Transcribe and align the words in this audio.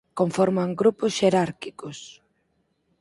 Conforman 0.19 0.71
grupos 0.81 1.11
xerárquicos. 1.19 1.99